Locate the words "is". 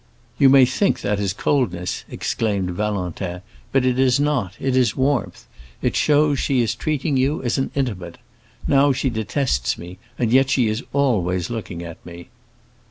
1.19-1.31, 3.99-4.19, 4.75-4.97, 6.63-6.73, 10.67-10.83